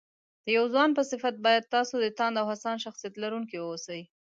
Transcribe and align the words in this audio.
د 0.45 0.47
يو 0.57 0.65
ځوان 0.73 0.89
په 0.97 1.01
صفت 1.11 1.35
بايد 1.45 1.71
تاسو 1.75 1.93
د 2.03 2.07
تاند 2.19 2.35
او 2.41 2.45
هڅاند 2.51 2.83
شخصيت 2.85 3.13
لرونکي 3.23 3.57
واوسئ 3.59 4.01